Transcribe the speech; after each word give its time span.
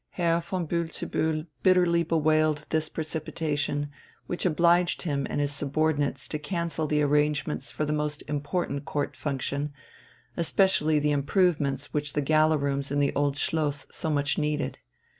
Herr 0.09 0.41
von 0.41 0.67
Bühl 0.67 0.91
zu 0.91 1.05
Bühl 1.05 1.45
bitterly 1.61 2.01
bewailed 2.01 2.65
this 2.69 2.89
precipitation, 2.89 3.91
which 4.25 4.47
obliged 4.47 5.03
him 5.03 5.27
and 5.29 5.39
his 5.39 5.51
subordinates 5.53 6.27
to 6.29 6.39
cancel 6.39 6.87
the 6.87 7.03
arrangements 7.03 7.69
for 7.69 7.85
the 7.85 7.93
most 7.93 8.23
important 8.27 8.83
Court 8.83 9.15
function, 9.15 9.71
especially 10.35 10.97
the 10.97 11.11
improvements 11.11 11.93
which 11.93 12.13
the 12.13 12.21
Gala 12.21 12.57
Rooms 12.57 12.89
in 12.89 12.99
the 12.99 13.13
Old 13.13 13.37
Schloss 13.37 13.85
so 13.91 14.09
much 14.09 14.39
needed. 14.39 14.79